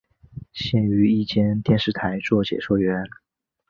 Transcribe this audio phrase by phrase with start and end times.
[0.51, 3.05] 现于一间电视台做解说员。